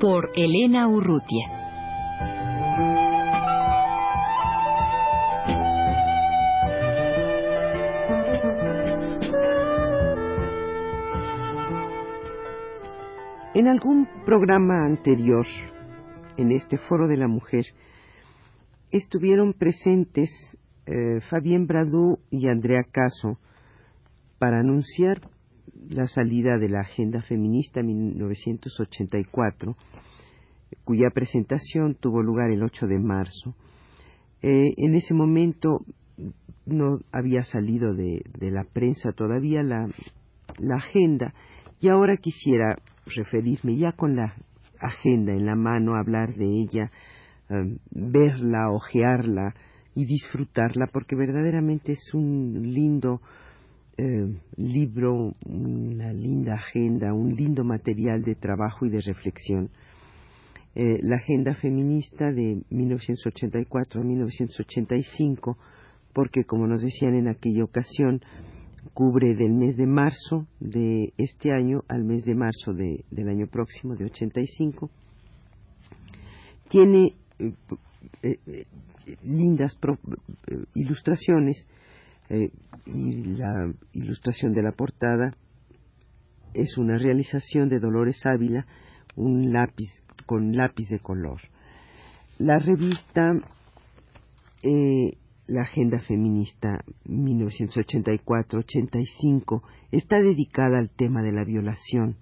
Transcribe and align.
Por 0.00 0.30
Elena 0.34 0.88
Urrutia. 0.88 1.46
En 13.52 13.68
algún 13.68 14.08
programa 14.24 14.86
anterior, 14.86 15.44
en 16.38 16.52
este 16.52 16.78
Foro 16.78 17.06
de 17.06 17.18
la 17.18 17.28
Mujer, 17.28 17.66
estuvieron 18.90 19.52
presentes 19.52 20.30
eh, 20.86 21.20
Fabien 21.28 21.66
Bradou 21.66 22.20
y 22.30 22.48
Andrea 22.48 22.84
Caso 22.90 23.38
para 24.38 24.60
anunciar 24.60 25.20
la 25.88 26.06
salida 26.06 26.58
de 26.58 26.68
la 26.68 26.80
Agenda 26.80 27.22
Feminista 27.22 27.82
1984, 27.82 29.76
cuya 30.84 31.10
presentación 31.12 31.94
tuvo 31.94 32.22
lugar 32.22 32.50
el 32.50 32.62
8 32.62 32.86
de 32.86 32.98
marzo. 32.98 33.54
Eh, 34.42 34.68
en 34.76 34.94
ese 34.94 35.14
momento 35.14 35.80
no 36.66 36.98
había 37.12 37.42
salido 37.42 37.94
de, 37.94 38.22
la 38.40 38.64
prensa 38.64 39.12
todavía 39.12 39.62
la, 39.62 39.88
la 40.58 40.76
agenda 40.76 41.34
y 41.80 41.88
ahora 41.88 42.16
quisiera 42.16 42.76
referirme 43.06 43.76
ya 43.76 43.92
con 43.92 44.16
la 44.16 44.34
agenda 44.78 45.32
en 45.32 45.46
la 45.46 45.56
mano, 45.56 45.96
hablar 45.96 46.34
de 46.34 46.46
ella, 46.46 46.90
eh, 47.48 47.76
verla, 47.90 48.70
ojearla, 48.70 49.54
y 49.94 50.06
disfrutarla 50.06 50.86
porque 50.92 51.16
verdaderamente 51.16 51.92
es 51.92 52.14
un 52.14 52.62
lindo 52.62 53.20
eh, 54.02 54.26
libro, 54.56 55.34
una 55.44 56.10
linda 56.10 56.54
agenda, 56.54 57.12
un 57.12 57.34
lindo 57.34 57.64
material 57.64 58.22
de 58.22 58.34
trabajo 58.34 58.86
y 58.86 58.90
de 58.90 59.02
reflexión. 59.02 59.68
Eh, 60.74 61.00
la 61.02 61.16
agenda 61.16 61.54
feminista 61.54 62.32
de 62.32 62.62
1984 62.70 64.00
a 64.00 64.04
1985, 64.04 65.58
porque 66.14 66.44
como 66.44 66.66
nos 66.66 66.80
decían 66.80 67.14
en 67.14 67.28
aquella 67.28 67.62
ocasión, 67.62 68.22
cubre 68.94 69.34
del 69.34 69.52
mes 69.52 69.76
de 69.76 69.86
marzo 69.86 70.46
de 70.60 71.12
este 71.18 71.52
año 71.52 71.82
al 71.88 72.04
mes 72.04 72.24
de 72.24 72.34
marzo 72.34 72.72
de, 72.72 73.04
del 73.10 73.28
año 73.28 73.48
próximo, 73.48 73.96
de 73.96 74.06
85. 74.06 74.88
Tiene 76.70 77.16
eh, 77.38 78.64
lindas 79.24 79.76
eh, 79.82 80.64
ilustraciones 80.74 81.66
eh, 82.30 82.50
y 82.86 83.24
la 83.36 83.70
ilustración 83.92 84.52
de 84.52 84.62
la 84.62 84.72
portada 84.72 85.36
es 86.54 86.78
una 86.78 86.96
realización 86.96 87.68
de 87.68 87.80
Dolores 87.80 88.24
Ávila, 88.24 88.64
un 89.16 89.52
lápiz 89.52 89.90
con 90.26 90.56
lápiz 90.56 90.88
de 90.88 91.00
color. 91.00 91.40
La 92.38 92.58
revista 92.58 93.32
eh, 94.62 95.18
La 95.46 95.62
Agenda 95.62 96.00
Feminista 96.00 96.84
1984-85 97.06 99.62
está 99.90 100.20
dedicada 100.20 100.78
al 100.78 100.90
tema 100.90 101.22
de 101.22 101.32
la 101.32 101.44
violación 101.44 102.18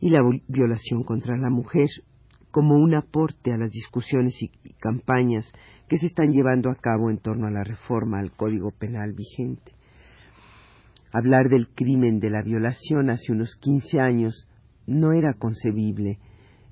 y 0.00 0.10
la 0.10 0.20
violación 0.48 1.02
contra 1.04 1.36
la 1.36 1.50
mujer 1.50 1.88
como 2.50 2.76
un 2.76 2.94
aporte 2.94 3.52
a 3.52 3.56
las 3.56 3.70
discusiones 3.70 4.34
y 4.42 4.50
campañas 4.80 5.50
que 5.88 5.98
se 5.98 6.06
están 6.06 6.32
llevando 6.32 6.70
a 6.70 6.76
cabo 6.76 7.10
en 7.10 7.18
torno 7.18 7.46
a 7.46 7.50
la 7.50 7.64
reforma 7.64 8.18
al 8.18 8.32
Código 8.32 8.70
Penal 8.70 9.12
vigente. 9.12 9.72
Hablar 11.12 11.48
del 11.48 11.68
crimen 11.68 12.20
de 12.20 12.30
la 12.30 12.42
violación 12.42 13.10
hace 13.10 13.32
unos 13.32 13.56
15 13.56 14.00
años 14.00 14.46
no 14.86 15.12
era 15.12 15.34
concebible. 15.34 16.18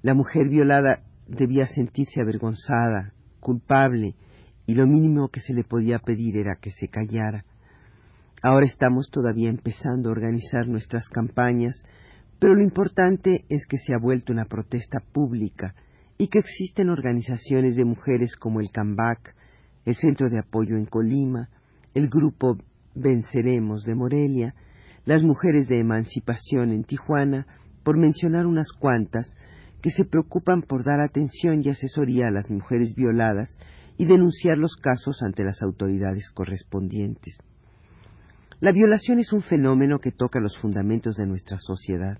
La 0.02 0.14
mujer 0.14 0.48
violada 0.48 1.02
debía 1.26 1.66
sentirse 1.66 2.20
avergonzada, 2.20 3.12
culpable, 3.40 4.14
y 4.66 4.74
lo 4.74 4.86
mínimo 4.86 5.28
que 5.28 5.40
se 5.40 5.54
le 5.54 5.64
podía 5.64 5.98
pedir 5.98 6.36
era 6.36 6.56
que 6.60 6.70
se 6.70 6.88
callara. 6.88 7.44
Ahora 8.42 8.66
estamos 8.66 9.10
todavía 9.10 9.48
empezando 9.48 10.08
a 10.08 10.12
organizar 10.12 10.66
nuestras 10.68 11.08
campañas 11.08 11.82
pero 12.38 12.54
lo 12.54 12.62
importante 12.62 13.44
es 13.48 13.66
que 13.66 13.78
se 13.78 13.94
ha 13.94 13.98
vuelto 13.98 14.32
una 14.32 14.44
protesta 14.44 15.00
pública 15.12 15.74
y 16.18 16.28
que 16.28 16.38
existen 16.38 16.90
organizaciones 16.90 17.76
de 17.76 17.84
mujeres 17.84 18.36
como 18.36 18.60
el 18.60 18.70
CAMBAC, 18.70 19.34
el 19.84 19.94
Centro 19.94 20.28
de 20.28 20.38
Apoyo 20.38 20.76
en 20.76 20.86
Colima, 20.86 21.48
el 21.94 22.08
Grupo 22.08 22.58
Venceremos 22.94 23.84
de 23.84 23.94
Morelia, 23.94 24.54
las 25.04 25.22
Mujeres 25.22 25.68
de 25.68 25.78
Emancipación 25.78 26.72
en 26.72 26.84
Tijuana, 26.84 27.46
por 27.84 27.96
mencionar 27.98 28.46
unas 28.46 28.72
cuantas, 28.72 29.32
que 29.80 29.90
se 29.90 30.04
preocupan 30.04 30.62
por 30.62 30.84
dar 30.84 31.00
atención 31.00 31.62
y 31.62 31.68
asesoría 31.68 32.28
a 32.28 32.32
las 32.32 32.50
mujeres 32.50 32.94
violadas 32.96 33.56
y 33.96 34.06
denunciar 34.06 34.58
los 34.58 34.76
casos 34.76 35.22
ante 35.22 35.44
las 35.44 35.62
autoridades 35.62 36.30
correspondientes. 36.30 37.38
La 38.60 38.72
violación 38.72 39.18
es 39.18 39.32
un 39.32 39.42
fenómeno 39.42 39.98
que 39.98 40.12
toca 40.12 40.40
los 40.40 40.56
fundamentos 40.58 41.16
de 41.16 41.26
nuestra 41.26 41.58
sociedad. 41.60 42.18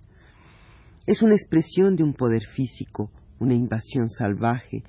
Es 1.07 1.23
una 1.23 1.35
expresión 1.35 1.95
de 1.95 2.03
un 2.03 2.15
poder 2.15 2.45
físico, 2.47 3.13
una 3.39 3.55
invasión 3.55 4.09
salvaje, 4.09 4.83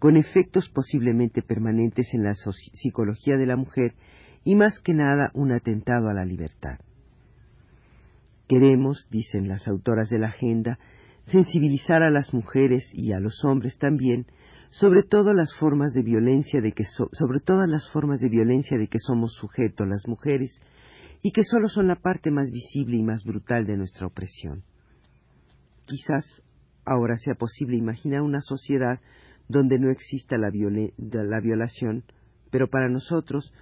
con 0.00 0.16
efectos 0.16 0.68
posiblemente 0.68 1.42
permanentes 1.42 2.12
en 2.12 2.24
la 2.24 2.34
psicología 2.34 3.36
de 3.36 3.46
la 3.46 3.56
mujer 3.56 3.94
y 4.42 4.56
más 4.56 4.80
que 4.80 4.94
nada 4.94 5.30
un 5.34 5.52
atentado 5.52 6.08
a 6.08 6.14
la 6.14 6.24
libertad. 6.24 6.78
Queremos, 8.48 9.06
dicen 9.10 9.46
las 9.46 9.68
autoras 9.68 10.08
de 10.10 10.18
la 10.18 10.28
agenda, 10.28 10.78
sensibilizar 11.24 12.02
a 12.02 12.10
las 12.10 12.34
mujeres 12.34 12.90
y 12.92 13.12
a 13.12 13.20
los 13.20 13.44
hombres 13.44 13.78
también 13.78 14.26
sobre 14.70 15.04
todas 15.04 15.36
las 15.36 15.54
formas 15.54 15.92
de 15.92 16.02
violencia 16.02 16.60
de 16.60 16.72
que 16.72 16.84
sobre 16.84 17.40
todas 17.40 17.68
las 17.68 17.88
formas 17.90 18.18
de 18.20 18.28
violencia 18.28 18.76
de 18.76 18.88
que 18.88 18.98
somos 18.98 19.34
sujetos 19.34 19.86
las 19.86 20.08
mujeres 20.08 20.52
y 21.22 21.30
que 21.30 21.44
solo 21.44 21.68
son 21.68 21.86
la 21.86 21.96
parte 21.96 22.30
más 22.32 22.50
visible 22.50 22.96
y 22.96 23.02
más 23.02 23.22
brutal 23.22 23.66
de 23.66 23.76
nuestra 23.76 24.06
opresión. 24.06 24.64
Quizás 25.90 26.40
ahora 26.84 27.16
sea 27.16 27.34
posible 27.34 27.76
imaginar 27.76 28.22
una 28.22 28.40
sociedad 28.40 29.00
donde 29.48 29.80
no 29.80 29.90
exista 29.90 30.38
la, 30.38 30.52
la 30.52 31.40
violación, 31.40 32.04
pero 32.52 32.70
para 32.70 32.88
nosotros, 32.88 33.52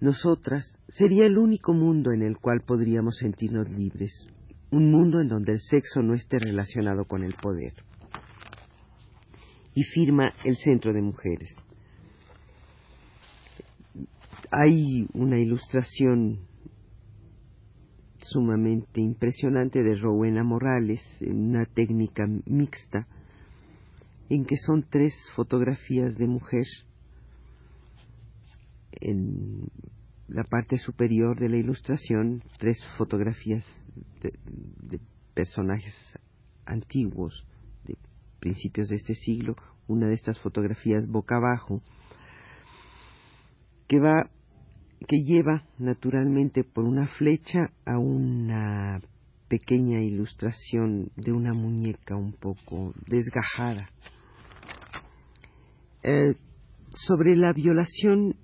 nosotras, 0.00 0.76
sería 0.88 1.24
el 1.24 1.38
único 1.38 1.72
mundo 1.72 2.12
en 2.12 2.20
el 2.20 2.36
cual 2.36 2.60
podríamos 2.60 3.16
sentirnos 3.16 3.70
libres, 3.70 4.28
un 4.70 4.90
mundo 4.90 5.18
en 5.22 5.28
donde 5.28 5.52
el 5.52 5.60
sexo 5.60 6.02
no 6.02 6.12
esté 6.12 6.38
relacionado 6.38 7.06
con 7.06 7.24
el 7.24 7.32
poder. 7.32 7.72
Y 9.72 9.82
firma 9.84 10.30
el 10.44 10.58
Centro 10.58 10.92
de 10.92 11.00
Mujeres 11.00 11.56
hay 14.50 15.08
una 15.14 15.38
ilustración 15.40 16.40
sumamente 18.24 19.00
impresionante 19.00 19.82
de 19.82 19.96
Rowena 19.96 20.42
Morales, 20.42 21.00
una 21.20 21.64
técnica 21.66 22.26
mixta, 22.46 23.06
en 24.28 24.44
que 24.44 24.56
son 24.56 24.84
tres 24.88 25.14
fotografías 25.34 26.16
de 26.16 26.26
mujer 26.26 26.64
en 28.92 29.68
la 30.28 30.44
parte 30.44 30.78
superior 30.78 31.38
de 31.38 31.48
la 31.48 31.56
ilustración, 31.56 32.42
tres 32.58 32.78
fotografías 32.96 33.64
de, 34.20 35.00
personajes 35.34 35.94
antiguos 36.64 37.44
de 37.84 37.96
principios 38.38 38.88
de 38.88 38.96
este 38.96 39.14
siglo, 39.14 39.56
una 39.88 40.06
de 40.06 40.14
estas 40.14 40.38
fotografías 40.38 41.08
boca 41.08 41.36
abajo, 41.36 41.82
que 43.88 43.98
va 43.98 44.30
que 45.06 45.22
lleva 45.22 45.64
naturalmente 45.78 46.64
por 46.64 46.84
una 46.84 47.06
flecha 47.18 47.70
a 47.84 47.98
una 47.98 49.00
pequeña 49.48 50.02
ilustración 50.02 51.10
de 51.16 51.32
una 51.32 51.52
muñeca 51.52 52.16
un 52.16 52.32
poco 52.32 52.94
desgajada. 53.06 53.90
Eh, 56.02 56.34
sobre 56.92 57.36
la 57.36 57.52
violación 57.52 58.36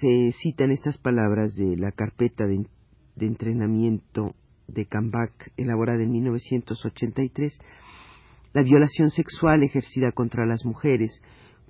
se 0.00 0.32
citan 0.42 0.70
estas 0.70 0.98
palabras 0.98 1.54
de 1.54 1.76
la 1.76 1.92
carpeta 1.92 2.44
de, 2.46 2.66
entrenamiento 3.24 4.34
de 4.66 4.86
Cambach, 4.86 5.32
elaborada 5.56 6.02
en 6.02 6.10
1983, 6.10 7.58
la 8.52 8.62
violación 8.62 9.10
sexual 9.10 9.62
ejercida 9.62 10.12
contra 10.12 10.46
las 10.46 10.64
mujeres 10.64 11.20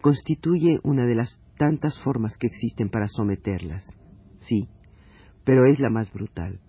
constituye 0.00 0.78
una 0.82 1.06
de 1.06 1.14
las 1.14 1.40
tantas 1.56 1.98
formas 2.02 2.36
que 2.38 2.46
existen 2.46 2.90
para 2.90 3.08
someterlas. 3.08 3.84
Sí, 4.40 4.68
pero 5.44 5.66
es 5.66 5.78
la 5.78 5.90
más 5.90 6.12
brutal. 6.12 6.60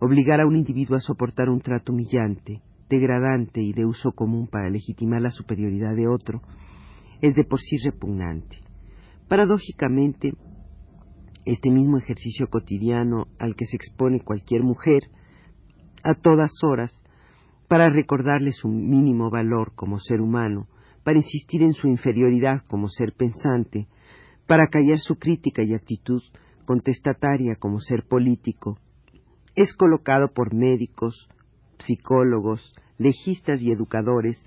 Obligar 0.00 0.40
a 0.40 0.46
un 0.46 0.56
individuo 0.56 0.96
a 0.96 1.00
soportar 1.00 1.48
un 1.48 1.60
trato 1.60 1.92
humillante, 1.92 2.62
degradante 2.88 3.60
y 3.62 3.72
de 3.72 3.84
uso 3.84 4.12
común 4.12 4.48
para 4.48 4.70
legitimar 4.70 5.20
la 5.20 5.30
superioridad 5.30 5.94
de 5.94 6.08
otro 6.08 6.40
es 7.20 7.34
de 7.34 7.44
por 7.44 7.60
sí 7.60 7.76
repugnante. 7.84 8.58
Paradójicamente, 9.28 10.32
este 11.44 11.70
mismo 11.70 11.98
ejercicio 11.98 12.48
cotidiano 12.48 13.26
al 13.38 13.54
que 13.54 13.66
se 13.66 13.76
expone 13.76 14.20
cualquier 14.20 14.62
mujer 14.62 15.02
a 16.02 16.14
todas 16.14 16.50
horas 16.64 16.92
para 17.68 17.88
recordarle 17.90 18.52
su 18.52 18.68
mínimo 18.68 19.30
valor 19.30 19.72
como 19.74 20.00
ser 20.00 20.20
humano, 20.20 20.66
para 21.04 21.18
insistir 21.18 21.62
en 21.62 21.72
su 21.72 21.88
inferioridad 21.88 22.62
como 22.66 22.88
ser 22.88 23.12
pensante, 23.12 23.86
para 24.50 24.66
callar 24.66 24.98
su 24.98 25.14
crítica 25.14 25.62
y 25.62 25.74
actitud 25.74 26.20
contestataria 26.64 27.54
como 27.54 27.78
ser 27.78 28.02
político, 28.02 28.80
es 29.54 29.72
colocado 29.72 30.26
por 30.34 30.52
médicos, 30.52 31.28
psicólogos, 31.78 32.74
legistas 32.98 33.62
y 33.62 33.70
educadores 33.70 34.44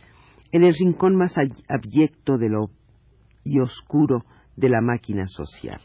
en 0.52 0.66
el 0.66 0.74
rincón 0.74 1.16
más 1.16 1.34
abyecto 1.70 2.38
y 3.46 3.62
oscuro 3.62 4.26
de 4.58 4.68
la 4.68 4.82
máquina 4.82 5.26
social. 5.26 5.80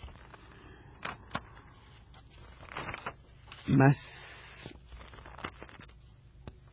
Más 3.69 3.97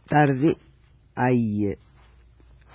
tarde 0.07 0.57
hay 1.13 1.67
eh, 1.67 1.77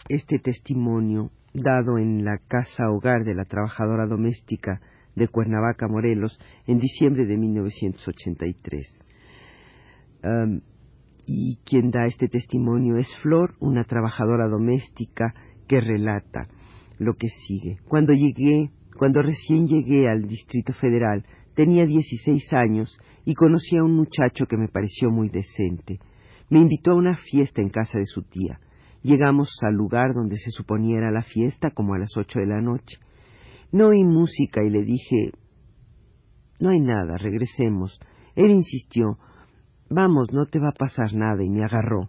este 0.09 0.39
testimonio 0.39 1.33
dado 1.53 1.99
en 1.99 2.25
la 2.25 2.39
casa 2.39 2.91
hogar 2.91 3.25
de 3.25 3.35
la 3.35 3.45
trabajadora 3.45 4.07
doméstica 4.07 4.81
de 5.17 5.29
Cuernavaca, 5.29 5.89
Morelos, 5.89 6.39
en 6.67 6.79
diciembre 6.79 7.27
de 7.27 7.37
1983. 7.37 8.97
y 11.27 11.59
quien 11.65 11.91
da 11.91 12.07
este 12.07 12.29
testimonio 12.29 12.97
es 12.97 13.09
Flor, 13.23 13.55
una 13.61 13.85
trabajadora 13.85 14.49
doméstica 14.49 15.33
que 15.69 15.81
relata 15.81 16.49
lo 16.99 17.15
que 17.15 17.29
sigue. 17.29 17.79
Cuando 17.89 18.13
llegué, 18.13 18.71
cuando 18.99 19.23
recién 19.23 19.67
llegué 19.67 20.09
al 20.09 20.27
Distrito 20.27 20.73
Federal, 20.75 21.25
tenía 21.55 21.87
16 21.87 22.53
años 22.53 22.99
y 23.25 23.35
conocí 23.35 23.77
a 23.77 23.85
un 23.85 23.95
muchacho 23.95 24.47
que 24.47 24.57
me 24.57 24.69
pareció 24.69 25.11
muy 25.11 25.29
decente. 25.29 25.99
Me 26.49 26.59
invitó 26.59 26.93
a 26.93 26.97
una 26.97 27.17
fiesta 27.17 27.63
en 27.63 27.71
casa 27.71 27.99
de 27.99 28.05
su 28.05 28.23
tía. 28.23 28.59
Llegamos 29.03 29.51
al 29.63 29.75
lugar 29.75 30.15
donde 30.15 30.37
se 30.37 30.51
suponía 30.51 30.99
era 30.99 31.11
la 31.11 31.23
fiesta 31.23 31.71
como 31.71 31.95
a 31.95 31.99
las 31.99 32.17
ocho 32.17 32.39
de 32.39 32.47
la 32.47 32.61
noche. 32.61 32.99
No 33.73 33.89
oí 33.89 34.05
música 34.05 34.63
y 34.63 34.71
le 34.71 34.83
dije 34.83 35.33
No 36.61 36.71
hay 36.71 36.81
nada, 36.81 37.17
regresemos. 37.17 37.99
Él 38.35 38.51
insistió 38.51 39.19
Vamos, 39.89 40.33
no 40.33 40.47
te 40.47 40.61
va 40.61 40.69
a 40.69 40.79
pasar 40.79 41.15
nada 41.15 41.43
y 41.43 41.51
me 41.51 41.65
agarró. 41.65 42.09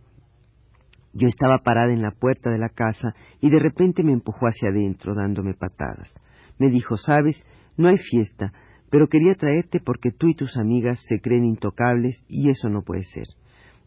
Yo 1.14 1.28
estaba 1.28 1.64
parada 1.64 1.92
en 1.92 2.02
la 2.02 2.12
puerta 2.12 2.52
de 2.52 2.60
la 2.60 2.70
casa 2.70 3.16
y 3.40 3.50
de 3.50 3.60
repente 3.60 4.04
me 4.04 4.14
empujó 4.14 4.46
hacia 4.46 4.70
adentro 4.70 5.16
dándome 5.16 5.56
patadas. 5.56 6.14
Me 6.60 6.70
dijo, 6.70 6.96
sabes, 6.96 7.44
no 7.76 7.90
hay 7.90 7.98
fiesta, 7.98 8.54
pero 8.92 9.08
quería 9.08 9.34
traerte 9.34 9.80
porque 9.80 10.12
tú 10.12 10.28
y 10.28 10.36
tus 10.36 10.58
amigas 10.58 11.00
se 11.08 11.20
creen 11.20 11.44
intocables 11.44 12.24
y 12.28 12.50
eso 12.50 12.70
no 12.70 12.84
puede 12.84 13.04
ser. 13.04 13.26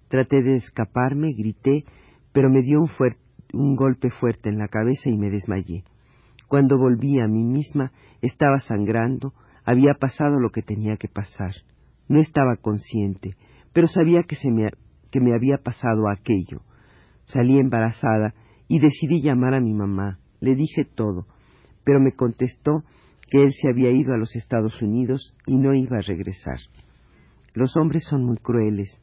Traté 0.08 0.42
de 0.42 0.56
escaparme, 0.56 1.32
grité, 1.32 1.84
pero 2.34 2.50
me 2.50 2.62
dio 2.62 2.80
un, 2.80 3.76
golpe 3.76 4.10
fuerte 4.10 4.48
en 4.48 4.58
la 4.58 4.66
cabeza 4.66 5.08
y 5.08 5.16
me 5.16 5.30
desmayé. 5.30 5.84
Cuando 6.48 6.76
volví 6.76 7.20
a 7.20 7.28
mí 7.28 7.44
misma, 7.44 7.92
estaba 8.22 8.58
sangrando, 8.58 9.32
había 9.64 9.94
pasado 9.94 10.40
lo 10.40 10.50
que 10.50 10.60
tenía 10.60 10.96
que 10.96 11.06
pasar. 11.06 11.52
No 12.08 12.18
estaba 12.18 12.56
consciente, 12.56 13.36
pero 13.72 13.86
sabía 13.86 14.24
que, 14.24 14.34
se 14.34 14.48
que 15.12 15.20
me 15.20 15.32
había 15.32 15.58
pasado 15.58 16.10
aquello. 16.10 16.62
Salí 17.24 17.56
embarazada 17.60 18.34
y 18.66 18.80
decidí 18.80 19.22
llamar 19.22 19.54
a 19.54 19.60
mi 19.60 19.72
mamá. 19.72 20.18
Le 20.40 20.56
dije 20.56 20.84
todo, 20.84 21.26
pero 21.84 22.00
me 22.00 22.16
contestó 22.16 22.82
que 23.30 23.42
él 23.42 23.52
se 23.52 23.70
había 23.70 23.92
ido 23.92 24.12
a 24.12 24.18
los 24.18 24.34
Estados 24.34 24.82
Unidos 24.82 25.36
y 25.46 25.58
no 25.58 25.72
iba 25.72 25.98
a 25.98 26.02
regresar. 26.02 26.58
Los 27.54 27.76
hombres 27.76 28.04
son 28.10 28.24
muy 28.24 28.38
crueles, 28.38 29.00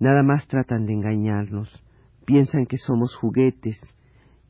nada 0.00 0.24
más 0.24 0.48
tratan 0.48 0.84
de 0.86 0.94
engañarnos, 0.94 1.85
piensan 2.26 2.66
que 2.66 2.76
somos 2.76 3.14
juguetes, 3.16 3.80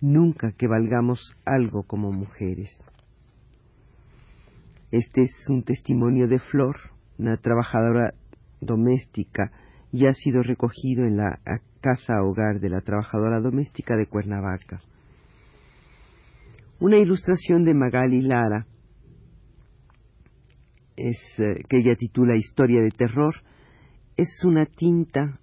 nunca 0.00 0.52
que 0.52 0.66
valgamos 0.66 1.36
algo 1.44 1.84
como 1.84 2.10
mujeres. 2.10 2.70
Este 4.90 5.22
es 5.22 5.48
un 5.48 5.62
testimonio 5.62 6.26
de 6.26 6.38
Flor, 6.38 6.76
una 7.18 7.36
trabajadora 7.36 8.14
doméstica, 8.60 9.52
y 9.92 10.06
ha 10.06 10.12
sido 10.12 10.42
recogido 10.42 11.04
en 11.04 11.16
la 11.16 11.38
casa 11.80 12.22
hogar 12.22 12.60
de 12.60 12.70
la 12.70 12.80
trabajadora 12.80 13.40
doméstica 13.40 13.96
de 13.96 14.06
Cuernavaca. 14.06 14.80
Una 16.80 16.98
ilustración 16.98 17.64
de 17.64 17.74
Magali 17.74 18.22
Lara, 18.22 18.66
es, 20.96 21.18
eh, 21.38 21.62
que 21.68 21.78
ella 21.78 21.94
titula 21.94 22.36
Historia 22.36 22.80
de 22.80 22.90
Terror, 22.90 23.34
es 24.16 24.42
una 24.44 24.64
tinta 24.66 25.40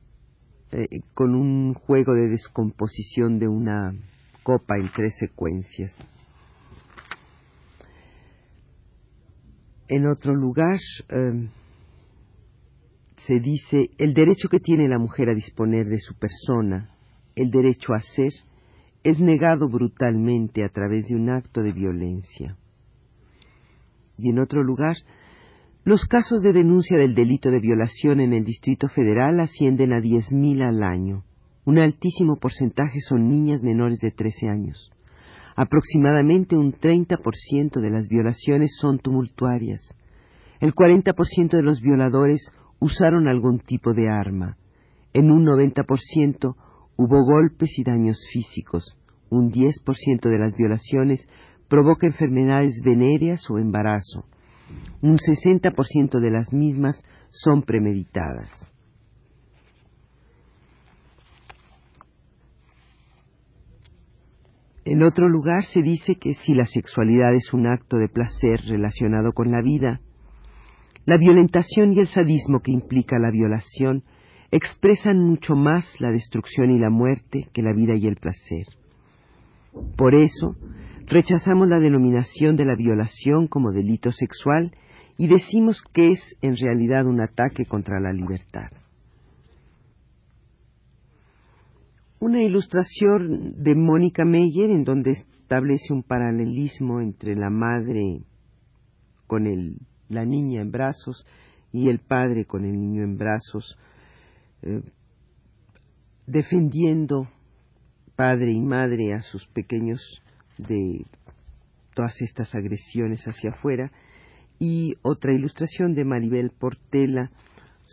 eh, 0.76 1.02
con 1.14 1.36
un 1.36 1.76
juego 1.76 2.16
de 2.16 2.30
descomposición 2.30 3.38
de 3.38 3.48
una 3.48 3.94
copa 4.42 4.76
en 4.80 4.90
tres 4.92 5.14
secuencias. 5.20 5.96
En 9.88 10.08
otro 10.08 10.34
lugar, 10.34 10.80
em, 11.10 11.50
se 13.28 13.40
dice 13.40 13.92
el 14.00 14.16
derecho 14.16 14.50
que 14.50 14.60
tiene 14.60 14.88
la 14.90 14.98
mujer 14.98 15.30
a 15.30 15.36
disponer 15.36 15.86
de 15.86 16.00
su 16.00 16.16
persona, 16.16 16.90
el 17.36 17.52
derecho 17.52 17.94
a 17.94 18.00
ser, 18.00 18.32
es 19.04 19.20
negado 19.20 19.70
brutalmente 19.70 20.64
a 20.64 20.70
través 20.70 21.06
de 21.06 21.16
un 21.16 21.30
acto 21.30 21.62
de 21.62 21.72
violencia. 21.72 22.58
Y 24.18 24.32
en 24.32 24.40
otro 24.40 24.64
lugar, 24.64 24.96
los 25.86 26.06
casos 26.06 26.42
de 26.42 26.54
denuncia 26.54 26.98
del 26.98 27.14
delito 27.14 27.52
de 27.52 27.60
violación 27.60 28.22
en 28.22 28.32
el 28.32 28.46
Distrito 28.46 28.88
Federal 28.88 29.42
ascienden 29.42 29.92
a 29.92 30.00
10.000 30.00 30.62
al 30.62 30.82
año. 30.82 31.26
Un 31.66 31.78
altísimo 31.78 32.38
porcentaje 32.38 33.02
son 33.02 33.28
niñas 33.28 33.64
menores 33.64 34.00
de 34.00 34.12
13 34.12 34.48
años. 34.48 34.92
Aproximadamente 35.58 36.56
un 36.56 36.72
30% 36.72 37.82
de 37.82 37.90
las 37.90 38.08
violaciones 38.08 38.78
son 38.80 39.00
tumultuarias. 39.00 39.94
El 40.62 40.74
40% 40.74 41.50
de 41.50 41.62
los 41.62 41.82
violadores 41.82 42.50
usaron 42.80 43.28
algún 43.28 43.60
tipo 43.60 43.94
de 43.94 44.10
arma. 44.10 44.56
En 45.12 45.32
un 45.32 45.46
90% 45.46 46.56
hubo 46.96 47.26
golpes 47.26 47.78
y 47.78 47.84
daños 47.84 48.18
físicos. 48.32 48.98
Un 49.30 49.52
10% 49.52 50.30
de 50.30 50.40
las 50.40 50.56
violaciones 50.56 51.28
provoca 51.68 52.08
enfermedades 52.08 52.80
venéreas 52.86 53.50
o 53.50 53.58
embarazo. 53.58 54.26
Un 55.02 55.18
60% 55.18 56.20
de 56.20 56.32
las 56.32 56.54
mismas 56.54 57.04
son 57.30 57.64
premeditadas. 57.64 58.50
En 64.86 65.02
otro 65.02 65.30
lugar 65.30 65.64
se 65.64 65.82
dice 65.82 66.16
que 66.16 66.34
si 66.34 66.54
la 66.54 66.66
sexualidad 66.66 67.34
es 67.34 67.54
un 67.54 67.68
acto 67.68 67.98
de 67.98 68.10
placer 68.10 68.60
relacionado 68.68 69.32
con 69.32 69.50
la 69.50 69.62
vida, 69.62 70.02
la 71.06 71.18
violentación 71.18 71.94
y 71.94 72.00
el 72.00 72.08
sadismo 72.08 72.60
que 72.62 72.72
implica 72.72 73.18
la 73.18 73.32
violación 73.32 74.04
expresan 74.52 75.20
mucho 75.20 75.56
más 75.56 76.00
la 76.00 76.12
destrucción 76.12 76.72
y 76.72 76.80
la 76.80 76.90
muerte 76.90 77.48
que 77.54 77.62
la 77.62 77.74
vida 77.74 77.96
y 77.96 78.08
el 78.08 78.18
placer. 78.18 78.66
Por 79.98 80.16
eso, 80.16 80.56
rechazamos 81.08 81.68
la 81.68 81.80
denominación 81.80 82.56
de 82.56 82.66
la 82.66 82.76
violación 82.76 83.48
como 83.48 83.72
delito 83.72 84.12
sexual 84.12 84.72
y 85.18 85.28
decimos 85.28 85.82
que 85.94 86.12
es 86.12 86.36
en 86.42 86.56
realidad 86.56 87.06
un 87.06 87.22
ataque 87.22 87.66
contra 87.66 88.00
la 88.00 88.12
libertad. 88.12 88.70
Una 92.20 92.42
ilustración 92.42 93.62
de 93.62 93.76
Mónica 93.76 94.24
Meyer 94.24 94.72
en 94.72 94.84
donde 94.86 95.12
establece 95.12 95.94
un 95.94 96.04
paralelismo 96.04 97.02
entre 97.02 97.36
la 97.36 97.50
madre 97.50 98.22
con 99.28 99.44
la 100.10 100.26
niña 100.26 100.62
en 100.62 100.72
brazos 100.72 101.26
y 101.74 101.90
el 101.90 102.00
padre 102.00 102.46
con 102.46 102.66
el 102.66 102.80
niño 102.80 103.04
en 103.04 103.18
brazos, 103.18 103.78
eh, 104.62 104.82
defendiendo 106.26 107.28
padre 108.16 108.54
y 108.54 108.62
madre 108.62 109.14
a 109.14 109.22
sus 109.22 109.46
pequeños 109.48 110.23
de 110.58 111.06
todas 111.94 112.22
estas 112.22 112.54
agresiones 112.56 113.24
hacia 113.26 113.52
afuera. 113.52 113.92
Y 114.60 114.96
otra 115.02 115.34
ilustración 115.34 115.94
de 115.94 116.06
Maribel 116.06 116.52
Portela. 116.52 117.32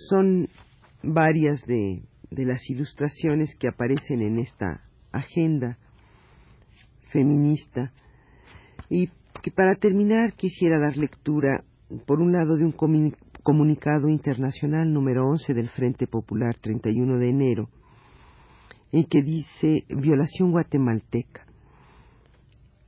Son 0.09 0.49
varias 1.03 1.65
de 1.67 2.03
de 2.31 2.45
las 2.45 2.69
ilustraciones 2.71 3.55
que 3.57 3.69
aparecen 3.69 4.23
en 4.23 4.39
esta 4.39 4.83
agenda 5.13 5.79
feminista. 7.11 7.93
Y 8.89 9.09
que 9.43 9.51
para 9.51 9.75
terminar 9.77 10.35
quisiera 10.35 10.79
dar 10.79 10.97
lectura 10.97 11.65
por 12.07 12.21
un 12.21 12.33
lado 12.33 12.57
de 12.57 12.65
un 12.65 12.73
comunicado 13.43 14.09
internacional 14.09 14.93
número 14.93 15.29
11 15.29 15.55
del 15.55 15.71
Frente 15.71 16.07
Popular 16.07 16.57
31 16.61 17.19
de 17.19 17.31
enero 17.31 17.69
en 18.93 19.05
que 19.05 19.23
dice 19.23 19.85
violación 19.89 20.51
guatemalteca 20.51 21.47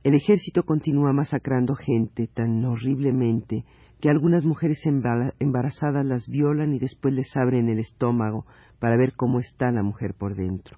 el 0.03 0.15
ejército 0.15 0.63
continúa 0.63 1.13
masacrando 1.13 1.75
gente 1.75 2.27
tan 2.27 2.63
horriblemente 2.65 3.63
que 4.01 4.09
algunas 4.09 4.43
mujeres 4.43 4.81
embarazadas 4.85 6.05
las 6.05 6.27
violan 6.27 6.73
y 6.73 6.79
después 6.79 7.13
les 7.13 7.35
abren 7.37 7.69
el 7.69 7.79
estómago 7.79 8.45
para 8.79 8.97
ver 8.97 9.13
cómo 9.15 9.39
está 9.39 9.71
la 9.71 9.81
mujer 9.81 10.13
por 10.13 10.35
dentro. 10.35 10.77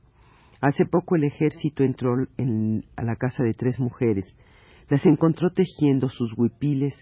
Hace 0.62 0.86
poco 0.86 1.16
el 1.16 1.24
ejército 1.24 1.84
entró 1.84 2.14
a 2.14 3.04
la 3.04 3.16
casa 3.16 3.44
de 3.44 3.54
tres 3.54 3.80
mujeres, 3.80 4.26
las 4.90 5.04
encontró 5.08 5.50
tejiendo 5.50 6.08
sus 6.10 6.38
huipiles, 6.38 6.94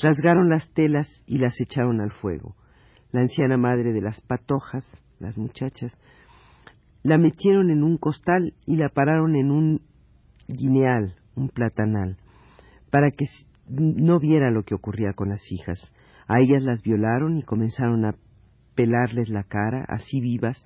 rasgaron 0.00 0.48
las 0.48 0.72
telas 0.72 1.08
y 1.26 1.38
las 1.38 1.60
echaron 1.60 2.00
al 2.00 2.12
fuego. 2.12 2.54
La 3.10 3.22
anciana 3.22 3.56
madre 3.56 3.92
de 3.92 4.00
las 4.00 4.20
patojas, 4.20 4.84
las 5.18 5.36
muchachas, 5.36 5.98
la 7.02 7.18
metieron 7.18 7.70
en 7.70 7.82
un 7.82 7.98
costal 7.98 8.54
y 8.66 8.76
la 8.76 8.88
pararon 8.88 9.34
en 9.34 9.50
un 9.50 9.82
guineal, 10.46 11.16
un 11.34 11.48
platanal, 11.48 12.16
para 12.90 13.10
que 13.10 13.26
no 13.68 14.18
viera 14.18 14.50
lo 14.50 14.64
que 14.64 14.74
ocurría 14.74 15.12
con 15.14 15.30
las 15.30 15.40
hijas. 15.50 15.80
A 16.28 16.40
ellas 16.40 16.62
las 16.62 16.82
violaron 16.82 17.38
y 17.38 17.42
comenzaron 17.42 18.04
a 18.04 18.14
pelarles 18.74 19.28
la 19.28 19.44
cara, 19.44 19.84
así 19.88 20.20
vivas, 20.20 20.64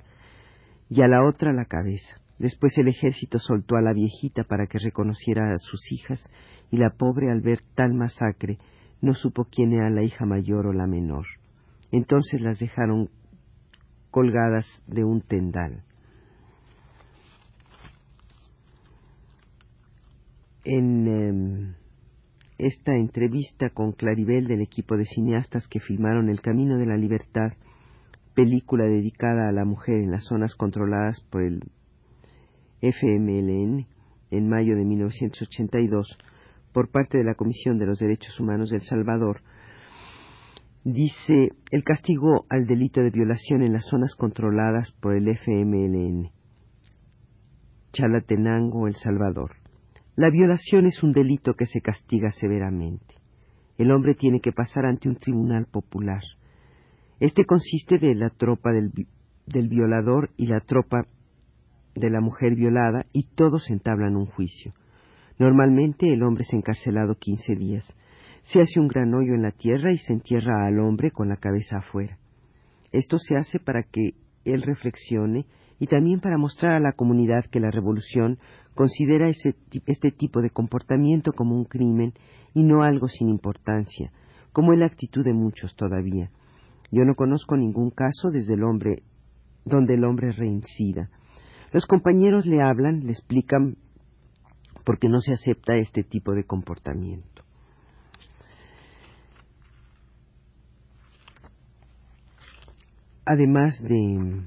y 0.88 1.02
a 1.02 1.08
la 1.08 1.26
otra 1.26 1.52
la 1.52 1.64
cabeza. 1.64 2.16
Después 2.38 2.76
el 2.78 2.88
ejército 2.88 3.38
soltó 3.38 3.76
a 3.76 3.82
la 3.82 3.92
viejita 3.92 4.44
para 4.44 4.66
que 4.66 4.78
reconociera 4.78 5.52
a 5.52 5.58
sus 5.58 5.80
hijas, 5.92 6.20
y 6.70 6.78
la 6.78 6.90
pobre 6.90 7.30
al 7.30 7.40
ver 7.40 7.60
tal 7.74 7.94
masacre 7.94 8.58
no 9.00 9.14
supo 9.14 9.44
quién 9.44 9.72
era 9.72 9.90
la 9.90 10.02
hija 10.02 10.26
mayor 10.26 10.66
o 10.66 10.72
la 10.72 10.86
menor. 10.86 11.26
Entonces 11.92 12.40
las 12.40 12.58
dejaron 12.58 13.08
colgadas 14.10 14.66
de 14.86 15.04
un 15.04 15.20
tendal. 15.20 15.82
En 20.66 21.06
em, 21.06 21.74
esta 22.58 22.96
entrevista 22.96 23.70
con 23.70 23.92
Claribel 23.92 24.48
del 24.48 24.62
equipo 24.62 24.96
de 24.96 25.04
cineastas 25.04 25.68
que 25.68 25.78
filmaron 25.78 26.28
El 26.28 26.40
Camino 26.40 26.76
de 26.76 26.86
la 26.86 26.96
Libertad, 26.96 27.52
película 28.34 28.84
dedicada 28.84 29.48
a 29.48 29.52
la 29.52 29.64
mujer 29.64 29.96
en 29.96 30.10
las 30.10 30.24
zonas 30.24 30.56
controladas 30.56 31.20
por 31.30 31.42
el 31.42 31.60
FMLN 32.80 33.86
en 34.30 34.48
mayo 34.48 34.74
de 34.74 34.84
1982 34.84 36.18
por 36.72 36.90
parte 36.90 37.18
de 37.18 37.24
la 37.24 37.34
Comisión 37.34 37.78
de 37.78 37.86
los 37.86 37.98
Derechos 37.98 38.38
Humanos 38.40 38.70
del 38.70 38.82
Salvador, 38.82 39.42
dice 40.84 41.50
el 41.70 41.84
castigo 41.84 42.44
al 42.50 42.66
delito 42.66 43.00
de 43.02 43.10
violación 43.10 43.62
en 43.62 43.72
las 43.72 43.86
zonas 43.86 44.14
controladas 44.16 44.92
por 45.00 45.14
el 45.14 45.28
FMLN. 45.28 46.30
Chalatenango, 47.92 48.88
El 48.88 48.94
Salvador. 48.96 49.65
La 50.16 50.30
violación 50.30 50.86
es 50.86 51.02
un 51.02 51.12
delito 51.12 51.52
que 51.52 51.66
se 51.66 51.82
castiga 51.82 52.30
severamente. 52.30 53.16
El 53.76 53.90
hombre 53.90 54.14
tiene 54.14 54.40
que 54.40 54.50
pasar 54.50 54.86
ante 54.86 55.10
un 55.10 55.16
tribunal 55.16 55.66
popular. 55.66 56.22
Este 57.20 57.44
consiste 57.44 57.98
de 57.98 58.14
la 58.14 58.30
tropa 58.30 58.70
del, 58.72 59.68
violador 59.68 60.30
y 60.38 60.46
la 60.46 60.60
tropa 60.60 61.06
de 61.94 62.08
la 62.08 62.22
mujer 62.22 62.54
violada 62.54 63.04
y 63.12 63.24
todos 63.24 63.68
entablan 63.68 64.16
un 64.16 64.24
juicio. 64.24 64.72
Normalmente 65.38 66.10
el 66.10 66.22
hombre 66.22 66.44
es 66.44 66.54
encarcelado 66.54 67.16
quince 67.16 67.54
días. 67.54 67.86
Se 68.44 68.62
hace 68.62 68.80
un 68.80 68.88
gran 68.88 69.12
hoyo 69.12 69.34
en 69.34 69.42
la 69.42 69.52
tierra 69.52 69.92
y 69.92 69.98
se 69.98 70.14
entierra 70.14 70.66
al 70.66 70.78
hombre 70.80 71.10
con 71.10 71.28
la 71.28 71.36
cabeza 71.36 71.76
afuera. 71.80 72.16
Esto 72.90 73.18
se 73.18 73.36
hace 73.36 73.60
para 73.60 73.82
que 73.82 74.14
él 74.46 74.62
reflexione 74.62 75.44
y 75.78 75.86
también 75.86 76.20
para 76.20 76.38
mostrar 76.38 76.72
a 76.72 76.80
la 76.80 76.92
comunidad 76.92 77.44
que 77.50 77.60
la 77.60 77.70
revolución 77.70 78.38
considera 78.74 79.28
este 79.28 80.10
tipo 80.10 80.40
de 80.40 80.50
comportamiento 80.50 81.32
como 81.32 81.56
un 81.56 81.64
crimen 81.64 82.12
y 82.54 82.62
no 82.62 82.82
algo 82.82 83.08
sin 83.08 83.28
importancia, 83.28 84.12
como 84.52 84.72
es 84.72 84.78
la 84.78 84.86
actitud 84.86 85.24
de 85.24 85.34
muchos 85.34 85.74
todavía. 85.76 86.30
Yo 86.90 87.04
no 87.04 87.14
conozco 87.14 87.56
ningún 87.56 87.90
caso 87.90 88.30
desde 88.30 88.54
el 88.54 88.64
hombre 88.64 89.02
donde 89.64 89.94
el 89.94 90.04
hombre 90.04 90.32
reincida. 90.32 91.10
Los 91.72 91.84
compañeros 91.86 92.46
le 92.46 92.62
hablan, 92.62 93.00
le 93.00 93.12
explican 93.12 93.76
por 94.84 94.98
qué 94.98 95.08
no 95.08 95.20
se 95.20 95.32
acepta 95.32 95.76
este 95.76 96.04
tipo 96.04 96.32
de 96.32 96.44
comportamiento. 96.44 97.42
Además 103.24 103.82
de 103.82 104.46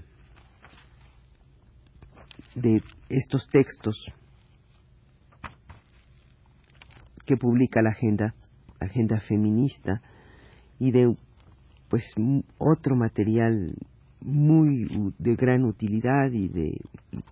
de 2.56 2.82
estos 3.10 3.48
textos 3.50 3.96
que 7.26 7.38
publica 7.38 7.82
la 7.82 7.92
agenda, 7.92 8.34
agenda 8.80 9.20
feminista 9.22 10.02
y 10.80 10.92
de 10.92 11.16
pues 11.90 12.04
otro 12.58 12.96
material 12.96 13.76
muy 14.22 15.14
de 15.18 15.36
gran 15.36 15.64
utilidad 15.64 16.32
y 16.32 16.48
de 16.50 16.82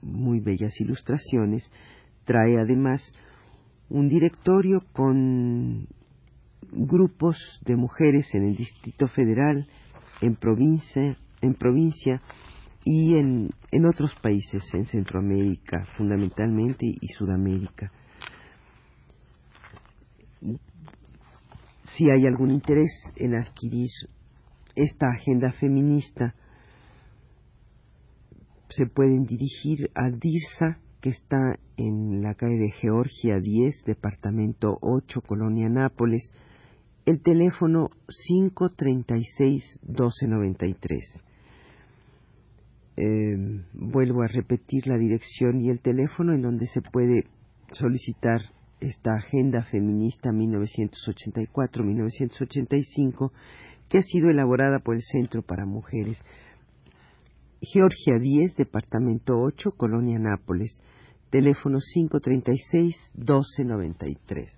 muy 0.02 0.40
bellas 0.40 0.80
ilustraciones 0.80 1.70
trae 2.26 2.60
además 2.60 3.02
un 3.90 4.08
directorio 4.08 4.82
con 4.94 5.88
grupos 6.72 7.38
de 7.66 7.76
mujeres 7.76 8.28
en 8.34 8.44
el 8.44 8.56
Distrito 8.56 9.08
Federal, 9.08 9.66
en 10.22 10.36
provincia, 10.36 11.18
en 11.42 11.54
provincia 11.54 12.22
y 12.90 13.18
en, 13.18 13.50
en 13.74 13.86
otros 13.86 14.16
países, 14.22 14.64
en 14.74 14.86
Centroamérica 14.86 15.86
fundamentalmente 15.98 16.86
y 16.86 17.08
Sudamérica. 17.10 17.92
Si 21.84 22.10
hay 22.10 22.26
algún 22.26 22.52
interés 22.52 22.90
en 23.18 23.36
adquirir 23.36 23.90
esta 24.74 25.10
agenda 25.10 25.52
feminista, 25.52 26.34
se 28.70 28.86
pueden 28.86 29.26
dirigir 29.26 29.92
a 29.94 30.10
DIRSA, 30.10 30.80
que 31.02 31.10
está 31.10 31.60
en 31.76 32.22
la 32.22 32.36
calle 32.36 32.58
de 32.58 32.72
Georgia 32.72 33.42
10, 33.42 33.84
departamento 33.86 34.78
8, 34.80 35.24
Colonia 35.28 35.68
Nápoles, 35.68 36.32
el 37.06 37.22
teléfono 37.22 37.90
536-1293. 38.30 41.27
Em, 43.00 43.64
vuelvo 43.74 44.24
a 44.24 44.28
repetir 44.28 44.88
la 44.88 44.98
dirección 44.98 45.62
y 45.62 45.70
el 45.70 45.82
teléfono 45.82 46.34
en 46.34 46.42
donde 46.42 46.66
se 46.66 46.82
puede 46.82 47.26
solicitar 47.72 48.42
esta 48.80 49.14
Agenda 49.14 49.62
Feminista 49.64 50.32
1984-1985 50.32 53.32
que 53.88 54.00
ha 54.00 54.02
sido 54.02 54.32
elaborada 54.32 54.80
por 54.80 54.96
el 54.96 55.04
Centro 55.04 55.44
para 55.44 55.68
Mujeres. 55.68 56.20
Georgia 57.62 58.18
10, 58.20 58.56
Departamento 58.56 59.38
8, 59.38 59.74
Colonia 59.78 60.18
Nápoles, 60.18 60.82
teléfono 61.30 61.78
536-1293. 61.96 64.58